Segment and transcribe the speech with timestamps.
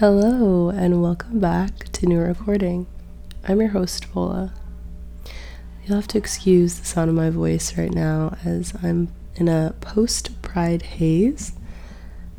[0.00, 2.86] Hello, and welcome back to New Recording.
[3.46, 4.54] I'm your host, Paula.
[5.84, 9.74] You'll have to excuse the sound of my voice right now as I'm in a
[9.82, 11.52] post Pride haze.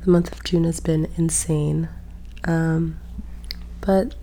[0.04, 1.88] The month of June has been insane.
[2.46, 3.00] Um,
[3.80, 4.16] but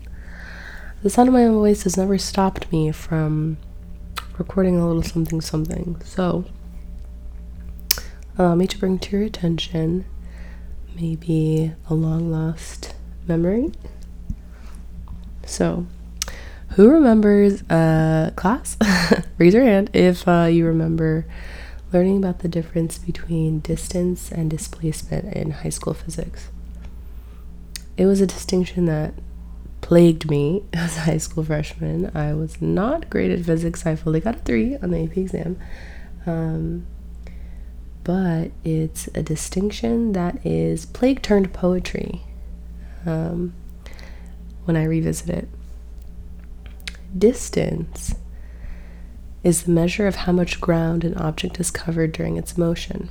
[1.01, 3.55] the sound of my own voice has never stopped me from
[4.37, 5.95] recording a little something something.
[6.03, 6.43] So,
[8.37, 10.03] allow me to bring to your attention
[10.93, 12.95] maybe a long lost
[13.29, 13.71] memory.
[15.45, 15.85] So,
[16.71, 18.77] who remembers uh, class?
[19.37, 21.25] Raise your hand if uh, you remember
[21.93, 26.49] learning about the difference between distance and displacement in high school physics.
[27.97, 29.13] It was a distinction that
[29.81, 32.11] plagued me as a high school freshman.
[32.15, 33.85] I was not great at physics.
[33.85, 35.59] I fully got a three on the AP exam.
[36.25, 36.85] Um,
[38.03, 42.23] but it's a distinction that is plague turned poetry
[43.09, 43.53] um,
[44.65, 45.49] when I revisit it.
[47.17, 48.15] Distance
[49.43, 53.09] is the measure of how much ground an object has covered during its motion.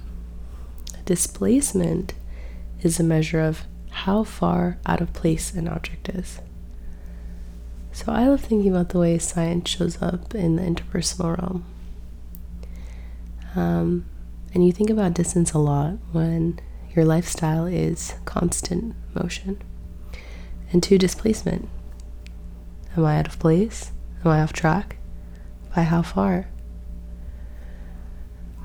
[1.05, 2.15] Displacement
[2.83, 6.41] is a measure of how far out of place an object is.
[7.93, 11.65] So I love thinking about the way science shows up in the interpersonal realm.
[13.57, 14.05] Um,
[14.55, 16.61] and you think about distance a lot when
[16.95, 19.61] your lifestyle is constant motion.
[20.71, 21.69] And two, displacement.
[22.97, 23.93] Am I out of place?
[24.25, 24.97] Am I off track?
[25.75, 26.49] By how far?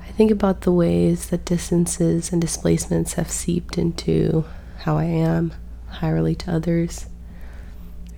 [0.02, 4.46] I think about the ways that distances and displacements have seeped into
[4.80, 5.54] how I am,
[5.88, 7.08] how I relate to others.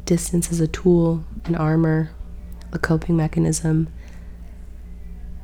[0.06, 2.12] Distance is a tool, an armor,
[2.72, 3.88] a coping mechanism.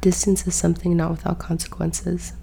[0.02, 2.34] Distance is something not without consequences.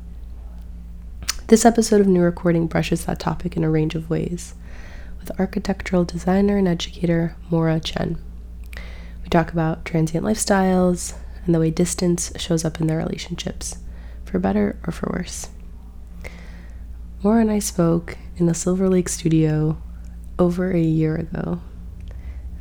[1.49, 4.55] This episode of New Recording brushes that topic in a range of ways
[5.39, 8.19] architectural designer and educator Maura Chen.
[9.23, 13.79] We talk about transient lifestyles and the way distance shows up in their relationships,
[14.25, 15.49] for better or for worse.
[17.23, 19.77] Maura and I spoke in the Silver Lake studio
[20.39, 21.61] over a year ago,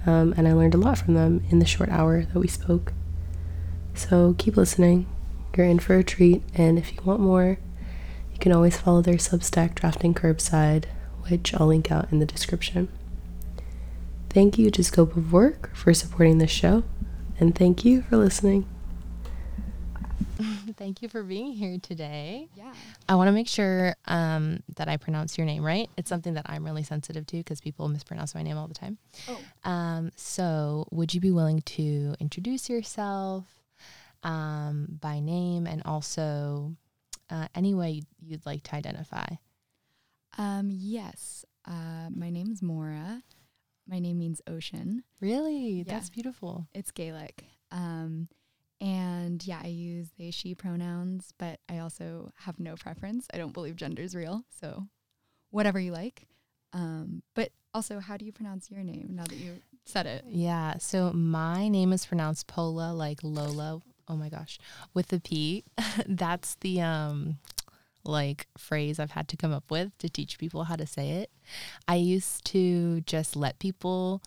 [0.06, 2.94] um, and I learned a lot from them in the short hour that we spoke.
[3.94, 5.06] So keep listening.
[5.56, 7.58] You're in for a treat, and if you want more,
[8.32, 10.86] you can always follow their Substack Drafting Curbside
[11.30, 12.90] which I'll link out in the description.
[14.30, 16.84] Thank you to Scope of Work for supporting this show,
[17.40, 18.68] and thank you for listening.
[20.78, 22.50] thank you for being here today.
[22.56, 22.74] Yeah.
[23.08, 25.90] I want to make sure um, that I pronounce your name right.
[25.98, 28.98] It's something that I'm really sensitive to because people mispronounce my name all the time.
[29.28, 29.70] Oh.
[29.70, 33.46] Um, so, would you be willing to introduce yourself
[34.24, 36.76] um, by name and also
[37.30, 39.28] uh, any way you'd like to identify?
[40.38, 41.46] Um, yes.
[41.66, 43.24] Uh, my name is Maura.
[43.88, 45.04] My name means ocean.
[45.20, 45.80] Really?
[45.80, 45.84] Yeah.
[45.88, 46.68] That's beautiful.
[46.74, 47.44] It's Gaelic.
[47.72, 48.28] Um,
[48.80, 53.28] and yeah, I use they, she pronouns, but I also have no preference.
[53.34, 54.44] I don't believe gender is real.
[54.62, 54.88] So
[55.50, 56.28] whatever you like.
[56.74, 60.26] Um, but also, how do you pronounce your name now that you said it?
[60.28, 60.78] Yeah.
[60.80, 63.82] So my name is pronounced Pola, like Lola.
[64.10, 64.60] Oh my gosh,
[64.94, 65.64] with the P.
[66.08, 67.38] That's the um
[68.08, 71.32] like phrase I've had to come up with to teach people how to say it.
[71.88, 74.22] I used to just let people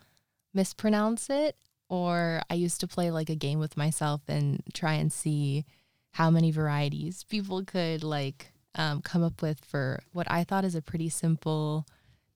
[0.55, 1.57] mispronounce it,
[1.89, 5.65] or I used to play like a game with myself and try and see
[6.13, 10.75] how many varieties people could like um, come up with for what I thought is
[10.75, 11.87] a pretty simple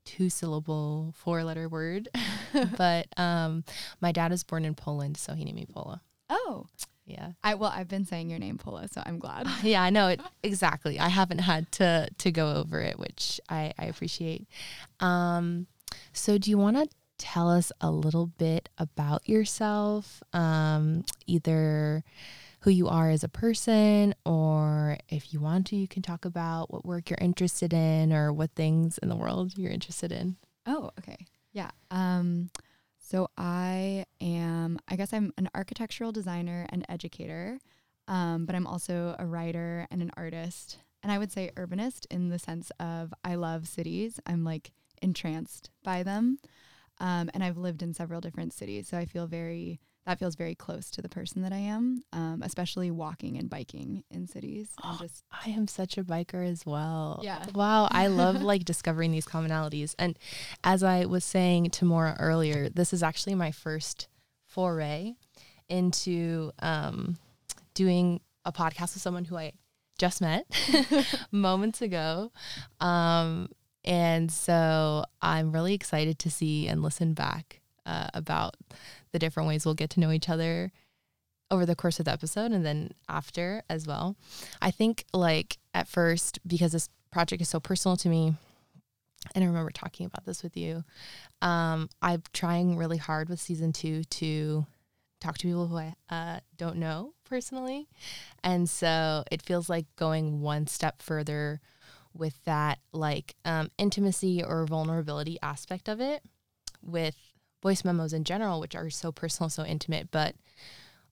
[0.05, 2.09] two syllable four letter word.
[2.77, 3.65] but um,
[4.01, 6.01] my dad was born in Poland, so he named me Pola.
[6.29, 6.67] Oh,
[7.07, 7.33] yeah.
[7.43, 9.47] I well, I've been saying your name, Paula, so I'm glad.
[9.63, 10.99] yeah, I know it exactly.
[10.99, 14.47] I haven't had to to go over it, which I, I appreciate.
[15.01, 15.67] Um,
[16.13, 16.89] so do you want to
[17.19, 20.23] tell us a little bit about yourself?
[20.33, 22.05] Um, either
[22.61, 26.73] who you are as a person, or if you want to, you can talk about
[26.73, 30.37] what work you're interested in or what things in the world you're interested in.
[30.67, 31.27] Oh, okay.
[31.53, 31.71] Yeah.
[31.91, 32.49] Um,
[33.05, 37.59] so I am, I guess I'm an architectural designer and educator,
[38.09, 40.79] um, but I'm also a writer and an artist.
[41.03, 44.21] And I would say urbanist in the sense of I love cities.
[44.25, 44.73] I'm like
[45.03, 46.39] entranced by them.
[46.99, 48.89] Um, and I've lived in several different cities.
[48.89, 52.43] So I feel very that feels very close to the person that I am, um,
[52.45, 54.69] especially walking and biking in cities.
[54.83, 57.21] And just I am such a biker as well.
[57.23, 57.45] Yeah.
[57.55, 57.89] Wow.
[57.91, 59.95] I love like discovering these commonalities.
[59.99, 60.19] And
[60.63, 64.09] as I was saying to Maura earlier, this is actually my first
[64.47, 65.15] foray
[65.69, 67.17] into um,
[67.73, 69.53] doing a podcast with someone who I
[69.99, 70.45] just met
[71.31, 72.31] moments ago.
[72.81, 73.49] Um,
[73.85, 78.57] and so I'm really excited to see and listen back uh, about
[79.13, 80.73] the different ways we'll get to know each other
[81.51, 84.17] over the course of the episode and then after as well.
[84.61, 88.35] I think like at first because this project is so personal to me
[89.35, 90.85] and I remember talking about this with you.
[91.41, 94.67] Um, I'm trying really hard with season two to
[95.21, 97.89] talk to people who I uh, don't know personally.
[98.43, 101.61] And so it feels like going one step further
[102.13, 106.23] with that, like um, intimacy or vulnerability aspect of it
[106.83, 107.17] with
[107.65, 110.37] voice memos in general, which are so personal, so intimate, but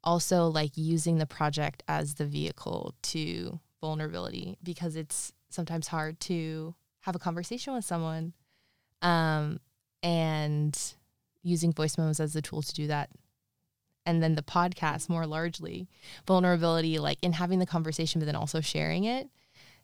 [0.05, 6.75] also like using the project as the vehicle to vulnerability because it's sometimes hard to
[7.01, 8.35] have a conversation with someone
[9.01, 9.59] um,
[10.03, 10.95] and
[11.43, 13.09] using voice memos as the tool to do that.
[14.05, 15.89] And then the podcast more largely
[16.27, 19.29] vulnerability like in having the conversation but then also sharing it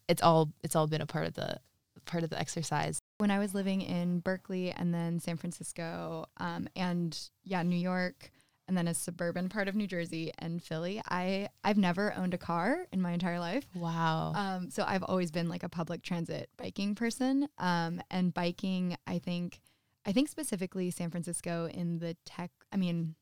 [0.09, 1.61] it's all it's all been a part of the
[2.05, 6.69] part of the exercise when i was living in berkeley and then san francisco um,
[6.76, 8.31] and yeah new york
[8.69, 12.38] and then a suburban part of new jersey and philly i i've never owned a
[12.38, 16.49] car in my entire life wow um, so i've always been like a public transit
[16.56, 19.61] biking person um, and biking i think
[20.06, 23.15] i think specifically san francisco in the tech i mean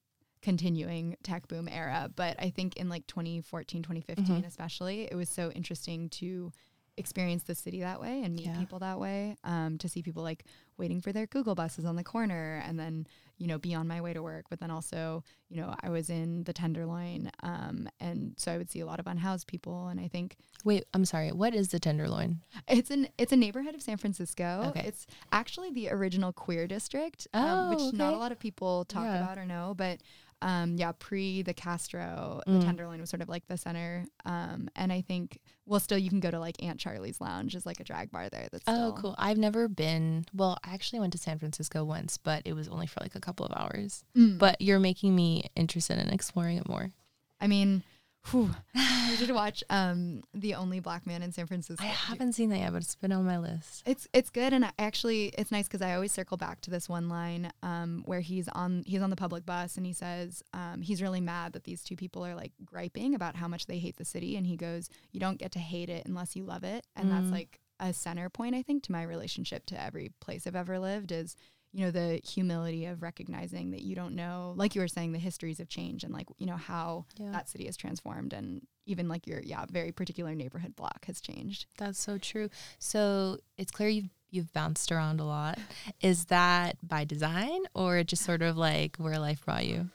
[0.42, 2.08] continuing tech boom era.
[2.14, 4.46] But I think in like 2014, 2015, Mhm.
[4.46, 6.52] especially, it was so interesting to
[6.98, 8.58] experience the city that way and meet Yeah.
[8.58, 9.36] people that way.
[9.44, 10.44] Um, to see people like
[10.78, 13.06] waiting for their Google buses on the corner and then,
[13.38, 14.46] you know, be on my way to work.
[14.50, 17.30] But then also, you know, I was in the Tenderloin.
[17.42, 19.88] Um, and so I would see a lot of unhoused people.
[19.88, 23.74] And I think wait i'm sorry what is the tenderloin it's an it's a neighborhood
[23.74, 24.64] of San Francisco.
[24.68, 24.84] Okay.
[24.86, 29.04] It's actually the original queer district, Oh, um, which not a lot of people talk
[29.04, 29.22] Yeah.
[29.22, 29.74] about or know.
[29.76, 30.00] But
[30.42, 32.58] um, yeah, pre the Castro, Mm.
[32.60, 34.04] the Tenderloin was sort of like the center.
[34.24, 37.66] Um, and I think well, still you can go to like Aunt Charlie's Lounge is
[37.66, 38.48] like a drag bar there.
[38.52, 42.42] That's oh cool i've never been well i actually went to san francisco once but
[42.44, 44.38] it was only for like a couple of hours Mm.
[44.38, 46.92] but you're making me interested in exploring it more
[47.40, 47.82] I mean,
[48.30, 51.82] whew, you should watch um, the Only Black Man in San Francisco.
[51.84, 54.64] i haven't seen that yet but it's been on my list It's it's good, and
[54.64, 58.20] I actually it's nice because I always circle back to this one line um, where
[58.20, 61.64] he's on he's on the public bus and he says um, he's really mad that
[61.64, 64.56] these two people are like griping about how much they hate the city, and he
[64.56, 67.32] goes, "You don't get to hate it unless you love it," and that's Mm.
[67.32, 71.12] like a center point I think to my relationship to every place I've ever lived
[71.12, 71.36] is
[71.76, 75.18] you know the humility of recognizing that you don't know like you were saying the
[75.18, 79.08] histories of change and like you know how yeah that city has transformed and even
[79.08, 82.48] like your yeah very particular neighborhood block has changed That's so true.
[82.78, 85.58] So it's clear you've you've bounced around a lot.
[86.00, 89.90] Is that by design or just sort of like where life brought you?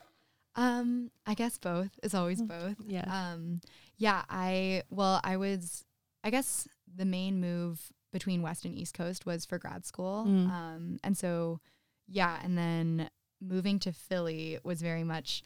[0.55, 1.89] Um, I guess both.
[2.03, 2.47] is always Mm.
[2.47, 2.75] both.
[2.87, 3.05] Yeah.
[3.33, 3.61] Um,
[3.97, 5.83] yeah, I well, I was
[6.23, 7.79] I guess the main move
[8.11, 10.25] between West and East Coast was for grad school.
[10.27, 10.49] Mm.
[10.49, 11.59] Um, and so
[12.07, 13.09] yeah, and then
[13.41, 15.43] moving to Philly was very much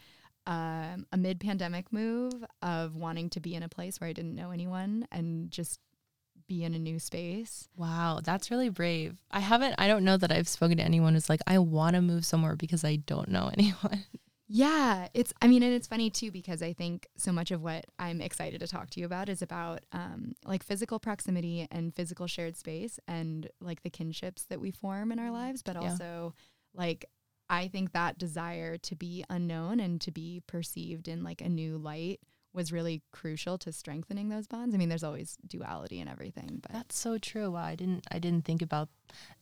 [0.47, 4.51] um, a mid-pandemic move of wanting to be in a place where I didn't know
[4.51, 5.79] anyone and just
[6.47, 7.67] be in a new space.
[7.75, 9.19] Wow, that's really brave.
[9.31, 12.01] I haven't I don't know that I've spoken to anyone who's like I want to
[12.01, 14.03] move somewhere because I don't know anyone.
[14.47, 15.33] Yeah, it's.
[15.41, 18.59] I mean, and it's funny too because I think so much of what I'm excited
[18.59, 22.99] to talk to you about is about um, like physical proximity and physical shared space
[23.07, 25.89] and like the kinships that we form in our lives, but Yeah.
[25.89, 26.33] also
[26.75, 27.05] like
[27.49, 31.77] I think that desire to be unknown and to be perceived in like a new
[31.77, 32.19] light
[32.53, 34.73] was really crucial to strengthening those bonds.
[34.73, 37.51] I mean, there's always duality and everything, but That's so true.
[37.51, 38.89] Wow, I didn't I didn't think about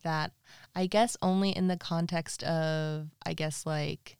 [0.03, 0.31] that.
[0.75, 4.17] I guess only in the context of I guess like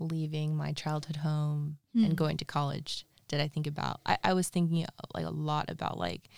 [0.00, 2.04] leaving my childhood home Hmm.
[2.04, 5.70] and going to college did I think about I, I was thinking like a lot
[5.70, 6.28] about like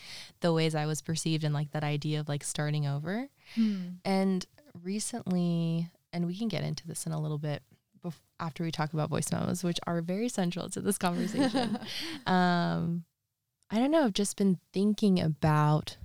[0.41, 3.29] the ways I was perceived and like that idea of like starting over.
[3.55, 3.83] Hmm.
[4.05, 4.45] And
[4.83, 7.63] recently, and we can get into this in a little bit
[8.05, 11.77] bef- after we talk about voice memos, which are very central to this conversation.
[12.27, 13.05] um,
[13.71, 14.03] I don't know.
[14.05, 15.97] I've just been thinking about,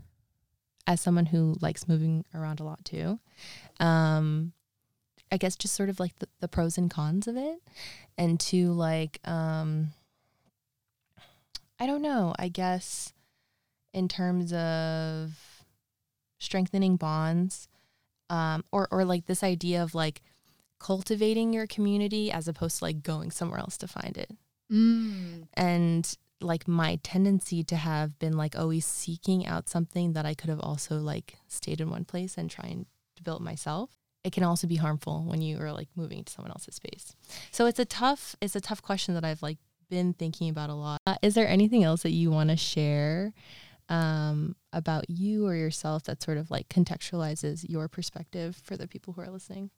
[0.87, 3.19] as someone who likes moving around a lot too,
[3.79, 4.53] um,
[5.31, 7.61] I guess just sort of like the, the pros and cons of it,
[8.17, 9.93] and to like, um,
[11.79, 12.35] I don't know.
[12.39, 13.13] I guess
[13.93, 15.33] in terms of
[16.39, 17.69] strengthening bonds,
[18.31, 20.23] um, or or like this idea of like
[20.79, 24.31] cultivating your community as opposed to like going somewhere else to find it
[24.71, 25.49] Mm.
[25.55, 30.51] and like my tendency to have been like always seeking out something that I could
[30.51, 33.91] have also like stayed in one place and trying to build myself.
[34.25, 37.15] It can also be harmful when you are like moving to someone else's space.
[37.51, 39.59] So it's a tough it's a tough question that I've like
[39.89, 41.01] been thinking about a lot.
[41.07, 43.33] Uh, is there anything else that you want to share
[43.89, 49.13] um, about you or yourself that sort of like contextualizes your perspective for the people
[49.15, 49.71] who are listening?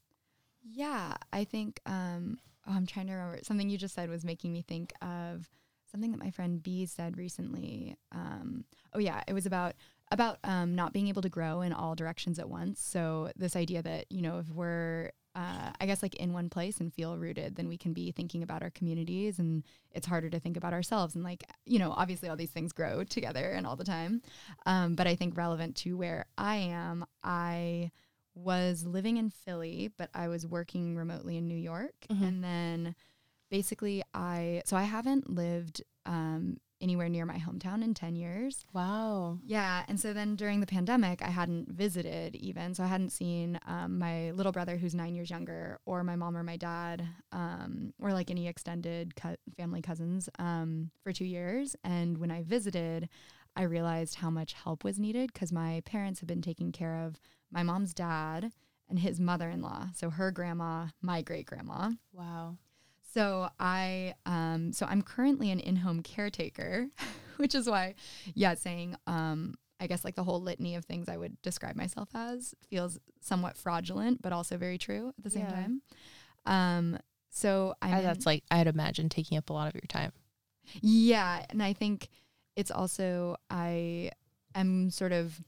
[0.62, 4.52] Yeah, I think um, oh, I'm trying to remember something you just said was making
[4.52, 5.49] me think of
[5.90, 7.97] something that my friend B said recently.
[8.12, 9.75] Um, oh yeah, it was about
[10.11, 12.81] about um, not being able to grow in all directions at once.
[12.83, 16.81] So this idea that you know if we're uh, I guess like in one place
[16.81, 19.62] and feel rooted, then we can be thinking about our communities, and
[19.93, 21.14] it's harder to think about ourselves.
[21.14, 24.23] And like you know, obviously all these things grow together and all the time.
[24.67, 27.93] Um, but I think relevant to where I am, I
[28.35, 32.23] was living in Philly, but I was working remotely in New York, Mhm.
[32.26, 32.95] and then
[33.50, 38.65] basically I so I haven't lived um, anywhere near my hometown in ten years.
[38.73, 39.39] Wow.
[39.45, 43.59] Yeah, and so then during the pandemic, I hadn't visited even, so I hadn't seen
[43.67, 47.93] um, my little brother who's nine years younger, or my mom or my dad, um,
[48.01, 51.77] or like any extended co- family cousins um, for two years.
[51.85, 53.09] And when I visited,
[53.57, 57.21] I realized how much help was needed because my parents had been taking care of
[57.51, 58.53] my mom's dad
[58.89, 61.91] and his mother-in-law, so her grandma, my great grandma.
[62.13, 62.57] Wow.
[63.12, 66.87] So I um so I'm currently an in-home caretaker,
[67.37, 67.95] which is why
[68.35, 72.11] yeah, saying um I guess like the whole litany of things I would describe myself
[72.14, 75.52] as feels somewhat fraudulent but also very true at the same Yeah.
[75.52, 75.83] time.
[76.47, 76.99] Um
[77.31, 80.12] so I, that's like I'd imagine taking up a lot of your time.
[80.83, 82.09] yeah, and I think
[82.57, 84.11] it's also I
[84.55, 85.40] am sort of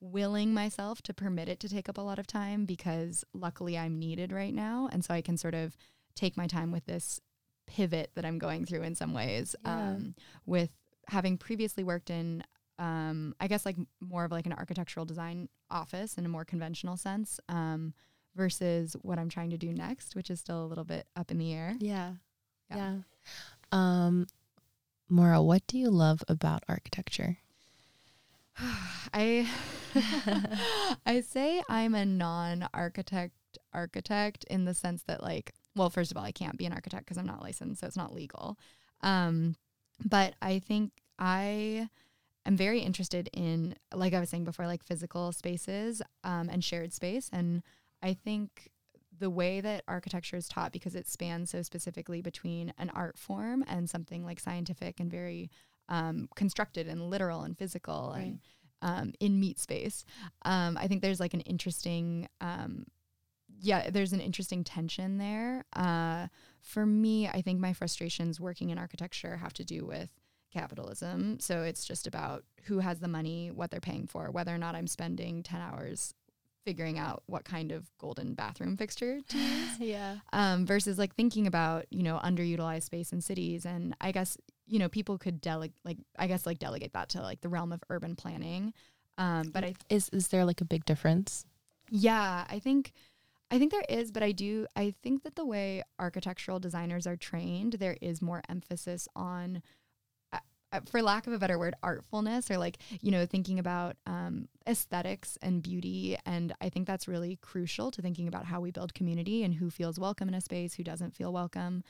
[0.00, 3.98] willing myself to permit it to take up a lot of time because luckily I'm
[3.98, 5.76] needed right now and so I can sort of
[6.20, 7.20] take my time with this
[7.66, 9.90] pivot that I'm going through in some ways Yeah.
[9.92, 10.70] um, with
[11.08, 12.42] having previously worked in
[12.78, 16.96] um, I guess like more of like an architectural design office in a more conventional
[16.96, 17.92] sense um,
[18.34, 21.38] versus what I'm trying to do next which is still a little bit up in
[21.38, 21.76] the air.
[21.80, 22.12] Yeah.
[22.70, 22.76] Yeah.
[22.76, 22.96] Yeah.
[23.72, 24.26] Um,
[25.08, 27.38] Maura, what do you love about architecture?
[29.14, 29.48] I
[31.06, 33.34] I say I'm a non-architect
[33.72, 37.04] architect in the sense that like well first of all I can't be an architect
[37.04, 38.58] because I'm not licensed so it's not legal.
[39.02, 39.56] Um
[40.04, 41.88] but I think I
[42.46, 46.92] am very interested in like I was saying before like physical spaces um and shared
[46.92, 47.62] space and
[48.02, 48.70] I think
[49.18, 53.62] the way that architecture is taught because it spans so specifically between an art form
[53.68, 55.50] and something like scientific and very
[55.90, 58.40] um, constructed and literal and physical and
[58.82, 60.04] um, in meat space.
[60.42, 62.86] Um, I think there's like an interesting, um,
[63.60, 65.64] yeah, there's an interesting tension there.
[65.74, 66.28] Uh,
[66.62, 70.08] for me, I think my frustrations working in architecture have to do with
[70.52, 71.38] capitalism.
[71.40, 74.74] So it's just about who has the money, what they're paying for, whether or not
[74.74, 76.14] I'm spending 10 hours
[76.66, 80.16] figuring out what kind of golden bathroom fixture to use Yeah.
[80.32, 84.36] um, versus like thinking about you know underutilized space in cities and i guess
[84.66, 87.72] you know people could delegate like i guess like delegate that to like the realm
[87.72, 88.74] of urban planning
[89.16, 91.46] um, but i Is is there like a big difference?
[91.88, 92.92] yeah i think
[93.50, 97.16] i think there is but i do i think that the way architectural designers are
[97.16, 99.62] trained there is more emphasis on
[100.32, 100.38] uh,
[100.72, 104.48] uh, for lack of a better word artfulness or like you know thinking about um,
[104.68, 106.16] aesthetics and beauty.
[106.24, 109.70] And i think that's really crucial to thinking about how we build community and who
[109.70, 111.82] feels welcome in a space who doesn't feel welcome.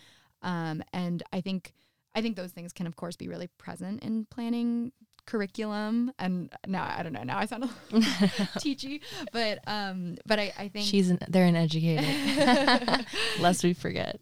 [0.43, 1.75] Um, and i think
[2.15, 4.93] i think those things can of course be really present in planning
[5.31, 8.01] curriculum and now i don't know now i sound a little
[8.59, 9.01] teachy
[9.33, 12.03] but um but i i think She's an, they're an educator.
[13.41, 14.19] Lest we forget.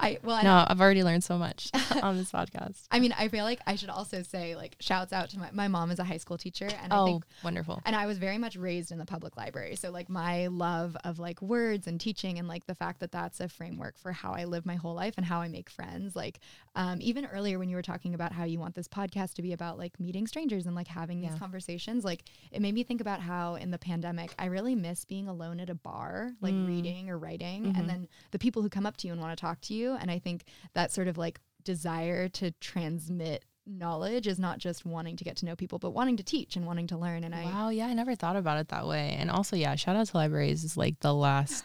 [0.00, 1.70] i well and No, I've already learned so much
[2.02, 2.84] on this podcast.
[2.90, 5.68] I mean, I feel like I should also say like shouts out to my my
[5.68, 7.80] mom is a high school teacher and I Oh, think wonderful.
[7.84, 9.76] and I was very much raised in the public library.
[9.76, 13.40] So like my love of like words and teaching and like the fact that that's
[13.40, 16.16] a framework for how I live my whole life and how I make friends.
[16.16, 16.40] Like
[16.74, 19.52] um, even earlier when you were talking about how you want this podcast to be
[19.52, 21.30] about like meeting strangers and like having Yeah.
[21.30, 25.04] these conversations, like it made me think about how in the pandemic I really miss
[25.04, 26.66] being alone at a bar, like Mm.
[26.66, 27.78] reading or writing, Mhm.
[27.78, 29.94] and then the people who come up to you and want to talk to you.
[29.94, 35.14] And I think that sort of like desire to transmit knowledge is not just wanting
[35.16, 37.22] to get to know people, but wanting to teach and wanting to learn.
[37.24, 39.14] And I Wow, yeah, I never thought about it that way.
[39.18, 41.64] And also, yeah, shout out to libraries is like the last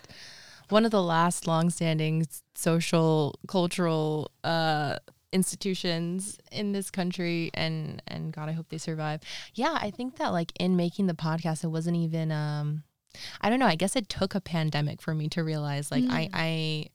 [0.69, 2.25] one of the last longstanding
[2.55, 4.97] social cultural uh
[5.33, 9.19] institutions in this country and and god i hope they survive
[9.55, 12.83] yeah i think that like in making the podcast it wasn't even um
[13.41, 16.25] i don't know i guess it took a pandemic for me to realize like i
[16.25, 16.29] Mm.
[16.33, 16.89] i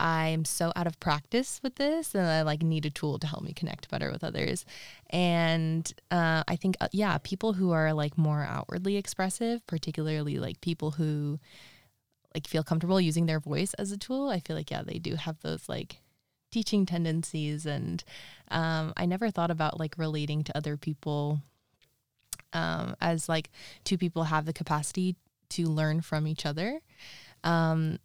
[0.00, 3.42] i'm so out of practice with this and i like need a tool to help
[3.42, 4.64] me connect better with others
[5.10, 10.60] and uh, i think uh, yeah people who are like more outwardly expressive particularly like
[10.60, 11.40] people who
[12.34, 15.16] like feel comfortable using their voice as a tool i feel like yeah they do
[15.16, 16.00] have those like
[16.50, 18.04] teaching tendencies and
[18.50, 21.40] um, i never thought about like relating to other people
[22.52, 23.50] um, as like
[23.84, 25.16] two people have the capacity
[25.50, 26.80] to learn from each other.
[27.44, 27.98] Um,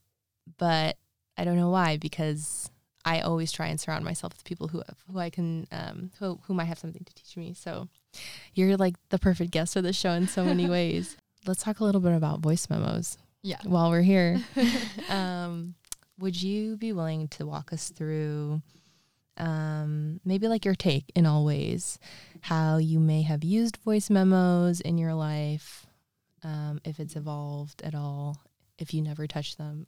[0.57, 0.97] but
[1.37, 2.69] I don't know why because
[3.05, 6.39] I always try and surround myself with people who have, who I can um, who
[6.43, 7.53] who might have something to teach me.
[7.53, 7.87] So
[8.53, 11.17] you're like the perfect guest for the show in so many ways.
[11.45, 13.17] Let's talk a little bit about voice memos.
[13.41, 13.57] Yeah.
[13.63, 14.41] While we're here,
[15.09, 15.75] um,
[16.19, 18.61] would you be willing to walk us through
[19.37, 21.99] um, maybe like your take in all ways,
[22.41, 25.85] how you may have used voice memos in your life,
[26.43, 28.37] um, if it's evolved at all,
[28.77, 29.87] if you never touch them.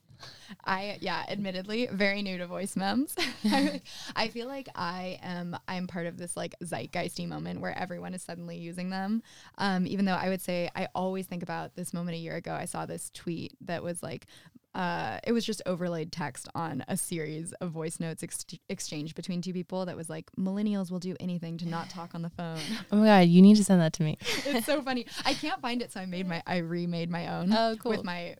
[0.63, 3.15] I yeah, admittedly, very new to voice memes.
[4.15, 8.21] I feel like I am I'm part of this like zeitgeisty moment where everyone is
[8.21, 9.21] suddenly using them.
[9.57, 12.53] Um, even though I would say I always think about this moment a year ago.
[12.53, 14.27] I saw this tweet that was like
[14.75, 19.41] uh, it was just overlaid text on a series of voice notes ex- exchanged between
[19.41, 22.59] two people that was like millennials will do anything to not talk on the phone.
[22.91, 24.17] Oh my god, you need to send that to me.
[24.45, 25.05] it's so funny.
[25.25, 27.91] I can't find it, so I made my I remade my own Oh, cool.
[27.91, 28.35] with my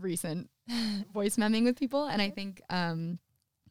[0.00, 0.48] recent
[1.12, 3.18] voice memming with people, and I think um,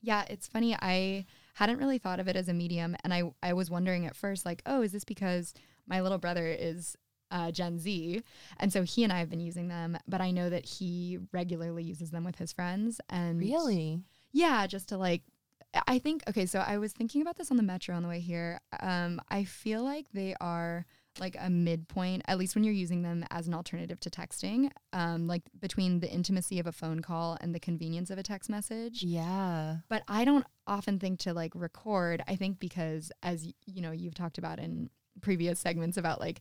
[0.02, 0.76] yeah, it's funny.
[0.76, 4.16] I hadn't really thought of it as a medium, and I I was wondering at
[4.16, 5.54] first like, oh, is this because
[5.88, 6.96] my little brother is
[7.34, 8.22] uh, Gen Z.
[8.60, 11.84] And so he and I have been using them, but I know that he regularly
[11.84, 13.02] uses them with his friends.
[13.10, 14.00] And Really?
[14.32, 15.24] yeah, just to like,
[15.88, 18.20] I think, okay, so I was thinking about this on the metro on the way
[18.20, 18.60] here.
[18.80, 20.86] Um, I feel like they are
[21.20, 25.28] like a midpoint, at least when you're using them as an alternative to texting, um,
[25.28, 29.02] like between the intimacy of a phone call and the convenience of a text message.
[29.04, 29.78] Yeah.
[29.90, 32.24] But I don't often think to like record.
[32.28, 34.90] I think because, as you know, you've talked about in
[35.22, 36.40] previous segments about like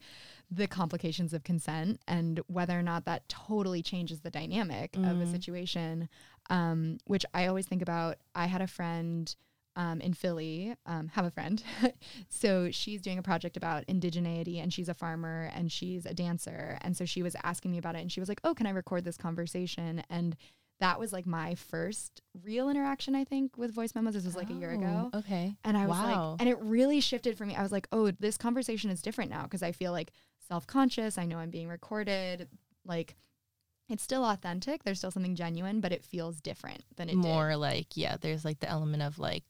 [0.51, 5.25] the complications of consent and whether or not that totally changes the dynamic of a
[5.25, 5.31] Mhm.
[5.31, 6.09] situation.
[6.51, 8.19] Um, which I always think about.
[8.35, 9.35] I had a friend
[9.75, 11.63] um, in Philly, um, have a friend.
[12.29, 16.77] so she's doing a project about indigeneity and she's a farmer and she's a dancer.
[16.83, 18.71] And so she was asking me about it and she was like, Oh, can I
[18.71, 20.03] record this conversation?
[20.11, 20.37] And
[20.83, 24.15] that was like my first real interaction, I think, with voice memos.
[24.15, 25.11] This was like a year ago.
[25.13, 25.55] Oh, Okay.
[25.65, 26.31] And I was Wow.
[26.33, 27.55] like, and it really shifted for me.
[27.55, 30.11] I was like, oh, this conversation is different now because I feel like
[30.49, 31.19] self conscious.
[31.19, 32.49] I know I'm being recorded.
[32.85, 33.15] Like,
[33.89, 34.83] it's still authentic.
[34.83, 38.59] There's still something genuine, but it feels different than it More like, yeah, there's like
[38.61, 39.45] the element of like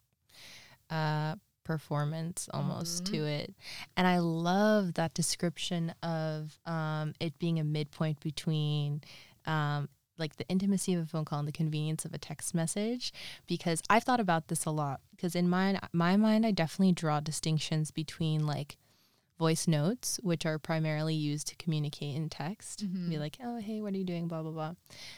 [0.90, 3.07] uh performance almost Mhm.
[3.12, 3.55] to it.
[3.97, 9.01] And I love that description of um it being a midpoint between
[9.47, 9.88] um
[10.22, 13.12] like the intimacy of a phone call and the convenience of a text message
[13.46, 17.20] because I've thought about this a lot because in my my mind I definitely draw
[17.20, 18.76] distinctions between like
[19.38, 22.76] voice notes which are primarily used to communicate in text
[23.11, 23.18] be Mhm.
[23.18, 24.28] like oh hey what are you doing?
[24.28, 24.74] blah blah blah.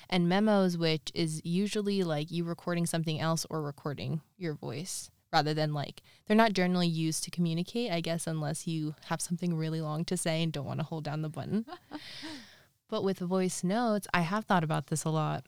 [0.09, 5.53] And memos which is usually like you recording something else or recording your voice rather
[5.53, 9.81] than like they're not generally used to communicate i guess unless you have something really
[9.81, 11.67] long to say and don't want to hold down the button
[12.95, 15.45] but with voice notes i have thought about this a lot.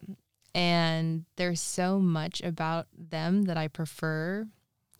[0.53, 4.47] And there's so much about them that i prefer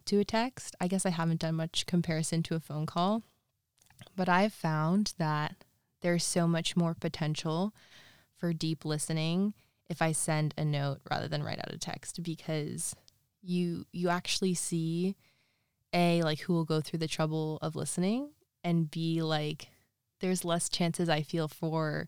[0.06, 0.74] to a text.
[0.80, 3.24] I guess i haven't done much comparison to a phone call
[4.16, 5.66] but i've found that
[6.02, 7.74] there's so much more potential
[8.38, 9.54] for deep listening
[9.90, 12.96] if I send a note rather than write out a text because
[13.42, 15.18] you you actually see
[15.92, 18.30] a like who will go through the trouble of listening
[18.64, 19.68] and b like
[20.20, 22.08] there's less chances I feel for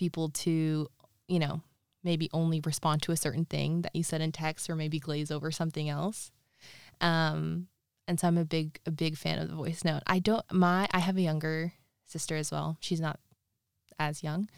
[0.00, 0.88] people to
[1.28, 1.60] you know
[2.02, 5.30] maybe only respond to a certain thing that you said in text or maybe glaze
[5.30, 6.32] over something else.
[7.00, 7.68] Um
[8.08, 10.02] and so I'm a big a big fan of the voice note.
[10.06, 11.74] I don't my I have a younger
[12.06, 12.78] sister as well.
[12.80, 13.20] She's not
[13.98, 14.48] as young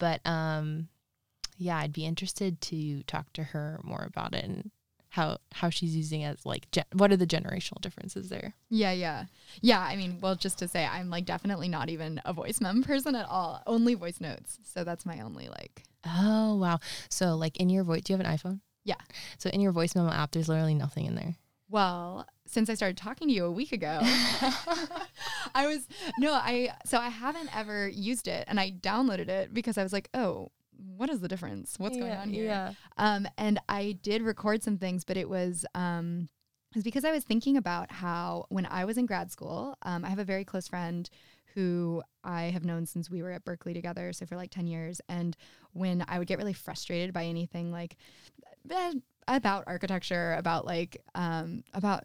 [0.00, 0.88] but um
[1.56, 4.72] yeah i'd be interested to talk to her more about it and
[5.18, 8.92] how how she's using it as like gen- what are the generational differences there Yeah,
[8.92, 9.24] yeah.
[9.60, 12.82] Yeah, I mean, well, just to say, I'm like definitely not even a voice mem
[12.90, 13.62] person at all.
[13.66, 14.58] Only voice notes.
[14.62, 15.82] So that's my only like.
[16.06, 16.78] oh wow
[17.10, 19.02] so like in your voice do you have an iphone Yeah.
[19.38, 21.34] so in your voice memo app there's literally nothing in there
[21.68, 23.98] Well, since I started talking to you a week ago,
[25.54, 25.86] I was
[26.18, 29.92] no, I so I haven't ever used it, and I downloaded it because I was
[29.92, 31.74] like, oh, what is the difference?
[31.78, 32.44] What's going on here?
[32.44, 36.28] yeah Um, and I did record some things, but it was um,
[36.70, 40.04] it was because I was thinking about how when I was in grad school, um,
[40.04, 41.08] I have a very close friend
[41.54, 45.00] who I have known since we were at Berkeley together, so for like ten years.
[45.08, 45.36] And
[45.72, 47.96] when I would get really frustrated by anything like
[48.70, 48.92] eh,
[49.26, 52.04] about architecture, about like um, about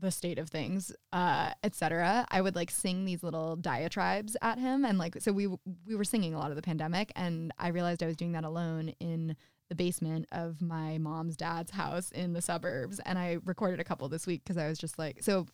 [0.00, 2.26] the state of things, uh, etc.
[2.30, 6.04] I would like sing these little diatribes at him, and like so we we were
[6.04, 9.36] singing a lot of the pandemic, and I realized I was doing that alone in
[9.68, 14.08] the basement of my mom's dad's house in the suburbs, and I recorded a couple
[14.08, 15.46] this week because I was just like so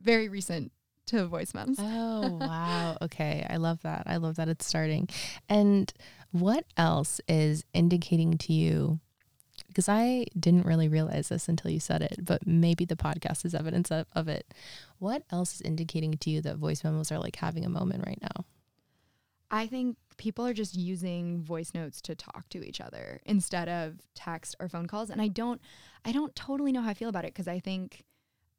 [0.00, 0.72] very recent
[1.06, 1.78] to voice memes.
[1.80, 2.96] Oh, wow.
[3.02, 3.46] Okay.
[3.48, 4.04] I love that.
[4.06, 5.08] I love that it's starting.
[5.48, 5.92] And
[6.30, 9.00] what else is indicating to you?
[9.72, 13.54] Because I didn't really realize this until you said it, but maybe the podcast is
[13.54, 14.52] evidence of, of it.
[14.98, 18.18] What else is indicating to you that voice memos are like having a moment right
[18.20, 18.44] now?
[19.50, 24.00] I think people are just using voice notes to talk to each other instead of
[24.14, 25.60] text or phone calls and I don't
[26.04, 28.04] I don't totally know how I feel about it because I think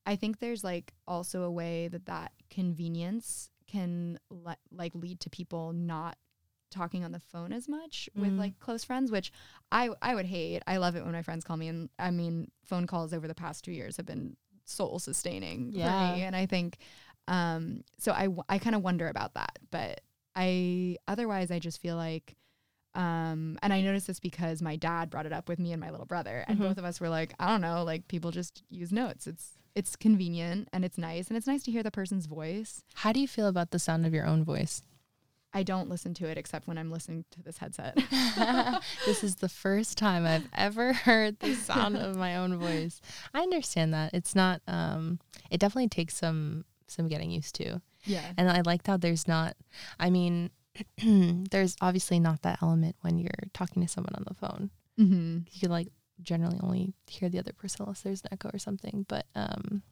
[0.05, 5.29] I think there's like also a way that that convenience can le- like lead to
[5.29, 6.17] people not
[6.73, 8.37] talking on the phone as much with Mm.
[8.39, 9.31] like close friends which
[9.71, 10.61] I I would hate.
[10.67, 13.35] I love it when my friends call me and I mean phone calls over the
[13.35, 16.13] past 2 years have been soul sustaining for Yeah.
[16.15, 16.77] me and I think
[17.27, 20.01] um so I I kind of wonder about that but
[20.35, 22.35] I otherwise I just feel like
[22.95, 25.89] um and I noticed this because my dad brought it up with me and my
[25.89, 26.67] little brother and Mhm.
[26.69, 29.95] both of us were like I don't know like people just use notes it's it's
[29.95, 33.27] convenient and it's nice and it's nice to hear the person's voice How do you
[33.27, 34.83] feel about the sound of your own voice?
[35.53, 37.95] I don't listen to it except when I'm listening to this headset
[39.05, 42.99] this is the first time I've ever heard the sound of my own voice.
[43.33, 44.13] I understand that.
[44.13, 45.19] It's not um
[45.51, 47.81] it definitely takes some some getting used to.
[48.05, 49.55] yeah And I liked how there's not
[49.99, 50.49] I mean
[51.51, 54.71] there's obviously not that element when you're talking to someone on the phone.
[54.99, 55.37] mm-hmm.
[55.51, 55.89] You can like
[56.21, 59.05] generally only hear the other person unless there's an echo or something.
[59.07, 59.83] But um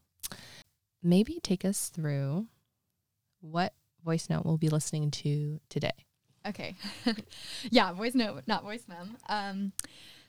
[1.03, 2.47] maybe take us through
[3.41, 5.91] what voice note we'll be listening to today.
[6.47, 6.75] Okay.
[7.69, 9.15] yeah, voice note, not voice mem.
[9.29, 9.73] Um,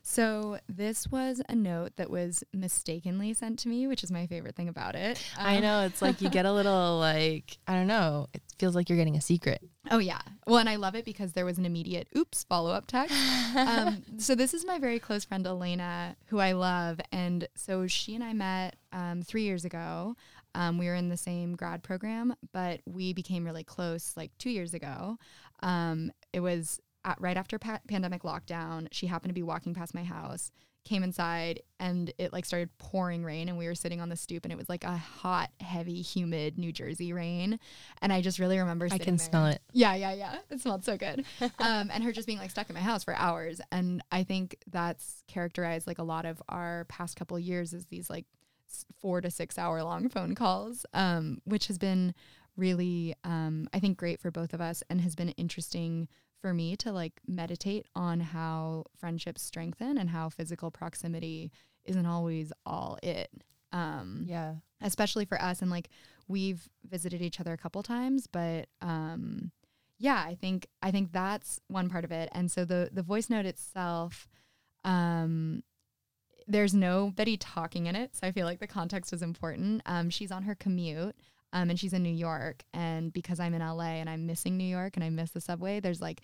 [0.04, 4.56] so this was a note that was mistakenly sent to me, which is my favorite
[4.56, 5.22] thing about it.
[5.38, 8.26] I Um, know it's like you get a little like I don't know.
[8.34, 9.62] It feels like you're getting a secret.
[9.90, 10.20] Oh yeah.
[10.46, 13.14] Well, and I love it because there was an immediate oops follow up text.
[13.56, 18.14] um, so this is my very close friend Elena, who I love, and so she
[18.16, 20.16] and I met um, three years ago.
[20.54, 24.50] Um, we were in the same grad program, but we became really close like two
[24.50, 25.18] years ago.
[25.62, 28.88] Um, it was at, right after pa- pandemic lockdown.
[28.92, 30.50] She happened to be walking past my house,
[30.84, 34.44] came inside, and it like started pouring rain, and we were sitting on the stoop,
[34.44, 37.58] and it was like a hot, heavy, humid New Jersey rain.
[38.00, 39.26] And I just really remember I can there.
[39.26, 39.62] smell it.
[39.72, 40.38] Yeah, yeah, yeah.
[40.50, 41.24] It smelled so good.
[41.58, 43.60] um, and her just being like stuck in my house for hours.
[43.70, 48.10] And I think that's characterized like a lot of our past couple years is these
[48.10, 48.26] like
[49.00, 52.14] four to six hour long phone calls, um, which has been
[52.56, 56.08] really, um, I think, great for both of us and has been interesting
[56.40, 61.50] for me to like meditate on how friendships strengthen and how physical proximity
[61.84, 63.30] isn't always all it.
[63.72, 64.56] Um, Yeah.
[64.82, 65.88] especially for us and like
[66.28, 69.50] we've visited each other a couple times but um
[69.98, 73.30] yeah i think i think that's one part of it and so the the voice
[73.30, 74.28] note itself
[74.84, 75.62] um
[76.46, 80.32] there's nobody talking in it so i feel like the context is important um she's
[80.32, 81.14] on her commute
[81.52, 84.64] um, and she's in New York, and because I'm in LA and I'm missing New
[84.64, 86.22] York and I miss the subway, there's like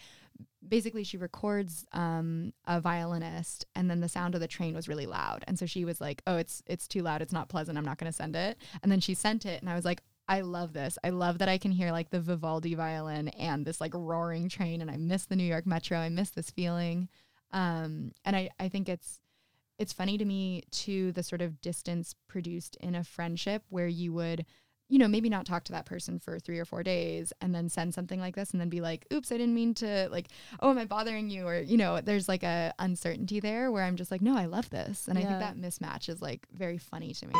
[0.66, 5.06] basically she records um, a violinist, and then the sound of the train was really
[5.06, 7.20] loud, and so she was like, "Oh, it's it's too loud.
[7.20, 7.76] It's not pleasant.
[7.76, 10.02] I'm not going to send it." And then she sent it, and I was like,
[10.28, 10.96] "I love this.
[11.04, 14.80] I love that I can hear like the Vivaldi violin and this like roaring train,
[14.80, 15.98] and I miss the New York Metro.
[15.98, 17.08] I miss this feeling."
[17.52, 19.20] Um, and I I think it's
[19.78, 24.12] it's funny to me too the sort of distance produced in a friendship where you
[24.12, 24.44] would
[24.88, 27.68] you know maybe not talk to that person for three or four days and then
[27.68, 30.28] send something like this and then be like oops i didn't mean to like
[30.60, 31.46] oh am i bothering you?
[31.46, 34.70] Or you know there's like a uncertainty there where i'm just like no i love
[34.70, 35.08] this.
[35.08, 37.34] And i think that mismatch is like very funny to me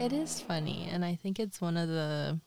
[0.00, 2.40] It is funny, and I think it's one of the.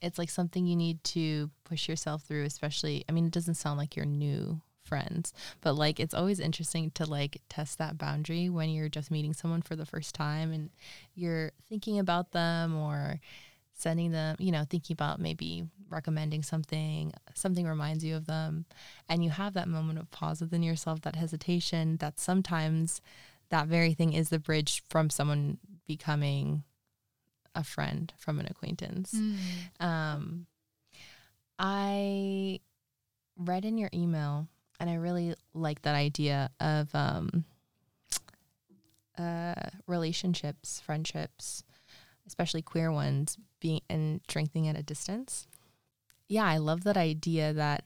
[0.00, 3.04] It's like something you need to push yourself through, especially.
[3.06, 7.04] I mean, it doesn't sound like you're new friends, but like it's always interesting to
[7.04, 10.70] like test that boundary when you're just meeting someone for the first time and
[11.14, 13.20] you're thinking about them or
[13.74, 18.64] sending them, you know, thinking about maybe recommending something, something reminds you of them,
[19.06, 23.02] and you have that moment of pause within yourself, that hesitation, that sometimes
[23.50, 26.64] that very thing is the bridge from someone becoming
[27.56, 29.12] a friend from an acquaintance.
[29.80, 30.46] Um,
[31.58, 32.60] I
[33.36, 34.46] read in your email,
[34.78, 37.44] and I really like that idea of um,
[39.18, 39.54] uh,
[39.86, 41.64] relationships, friendships,
[42.26, 45.46] especially queer ones, being and strengthening at a distance.
[46.28, 47.84] Yeah, I love that idea that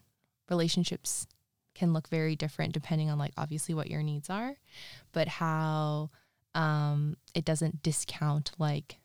[0.49, 1.27] relationships
[1.75, 4.57] can look very different depending on like obviously what your needs are,
[5.13, 6.11] but how
[6.55, 8.97] um, it doesn't discount like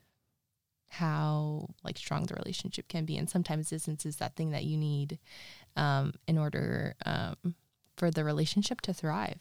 [0.99, 4.77] how like strong the relationship can be and sometimes distance is that thing that you
[4.77, 5.19] need
[5.75, 7.55] um, in order um,
[7.97, 9.39] for the relationship to thrive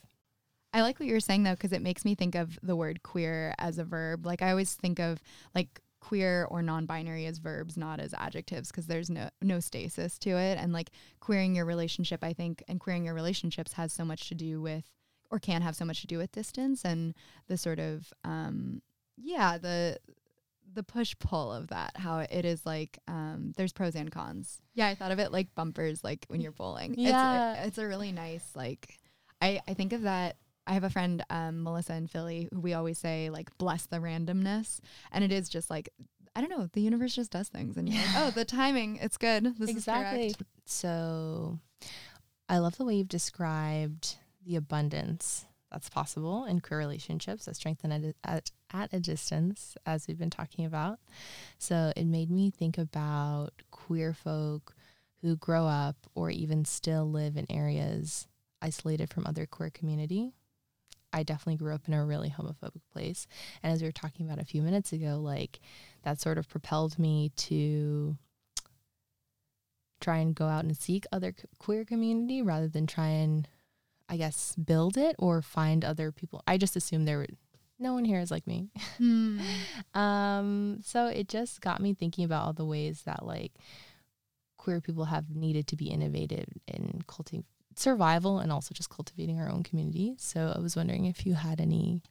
[0.74, 3.54] I like what you're saying though, because it makes me think of the word queer
[3.58, 4.26] as a verb.
[4.26, 5.22] Like I always think of
[5.54, 10.30] like queer or non-binary as verbs, not as adjectives, because there's no no stasis to
[10.30, 10.58] it.
[10.58, 10.90] And like
[11.20, 14.84] queering your relationship, I think, and queering your relationships has so much to do with,
[15.30, 17.14] or can have so much to do with distance and
[17.46, 18.82] the sort of, um,
[19.16, 19.98] yeah, the
[20.74, 24.88] the push pull of that how it is like um there's pros and cons yeah
[24.88, 27.52] i thought of it like bumpers like when you're bowling Yeah.
[27.52, 28.98] it's a, it's a really nice like
[29.40, 32.72] i i think of that I have a friend, um, Melissa in Philly, who we
[32.72, 34.80] always say like bless the randomness,
[35.12, 35.90] and it is just like
[36.34, 39.18] I don't know, the universe just does things, and you're like, oh, the timing, it's
[39.18, 39.44] good.
[39.58, 40.42] This is correct.
[40.64, 41.58] So
[42.48, 47.92] I love the way you've described the abundance that's possible in queer relationships that strengthen
[47.92, 50.98] at, at, at a distance, as we've been talking about.
[51.58, 54.74] So it made me think about queer folk
[55.22, 58.26] who grow up or even still live in areas
[58.60, 60.32] isolated from other queer community.
[61.12, 63.28] I definitely grew up in a really homophobic place.
[63.62, 65.60] And as we were talking about a few minutes ago, like
[66.02, 68.18] that sort of propelled me to
[70.00, 73.48] try and go out and seek other queer community rather than try and
[74.08, 76.42] I guess build it or find other people.
[76.46, 77.26] I just assumed there were
[77.78, 78.68] no one here is like me.
[78.98, 79.40] Hmm.
[79.94, 83.52] Um so it just got me thinking about all the ways that like
[84.56, 87.44] queer people have needed to be innovative in cultivating
[87.76, 90.14] survival and also just cultivating our own community.
[90.18, 92.02] So I was wondering if you had any